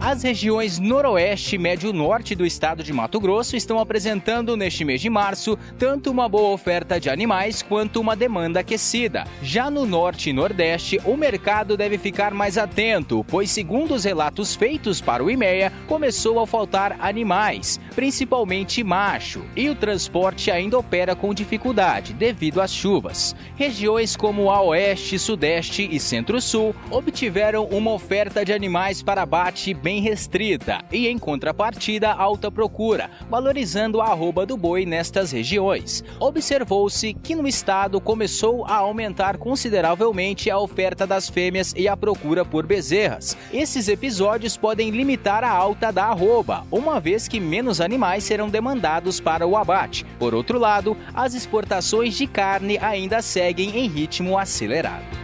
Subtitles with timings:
[0.00, 5.00] As regiões noroeste e médio norte do estado de Mato Grosso estão apresentando neste mês
[5.00, 9.24] de março tanto uma boa oferta de animais quanto uma demanda aquecida.
[9.40, 14.54] Já no norte e nordeste, o mercado deve ficar mais atento, pois segundo os relatos
[14.54, 21.14] feitos para o IMEA, começou a faltar animais, principalmente macho, e o transporte ainda opera
[21.14, 23.34] com dificuldade devido às chuvas.
[23.56, 30.00] Regiões como a oeste, sudeste e centro-sul obtiveram uma oferta de animais para abate bem
[30.00, 36.02] restrita e, em contrapartida, alta procura, valorizando a arroba do boi nestas regiões.
[36.18, 42.46] Observou-se que no estado começou a aumentar consideravelmente a oferta das fêmeas e a procura
[42.46, 43.36] por bezerras.
[43.52, 49.20] Esses episódios podem limitar a alta da arroba, uma vez que menos animais serão demandados
[49.20, 50.06] para o abate.
[50.18, 55.23] Por outro lado, as exportações de carne ainda seguem em ritmo acelerado.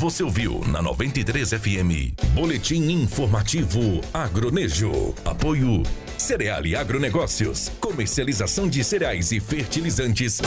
[0.00, 2.14] Você ouviu na 93 FM.
[2.32, 5.14] Boletim informativo Agronejo.
[5.26, 5.82] Apoio
[6.16, 7.70] Cereal e Agronegócios.
[7.78, 10.40] Comercialização de cereais e fertilizantes.